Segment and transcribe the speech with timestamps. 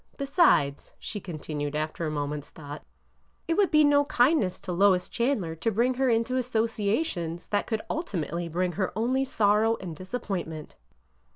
[0.17, 2.81] Besides," she continued after a moment's thought,
[3.47, 7.83] it would be no kindness to Lois Chandler to bring her into associations that could
[7.87, 10.73] ulti mately bring her only sorrow and disappointment."